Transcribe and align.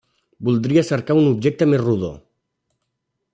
Voldria 0.47 0.83
cercar 0.87 1.17
un 1.19 1.29
objecte 1.33 1.67
més 1.75 1.83
rodó. 1.83 2.11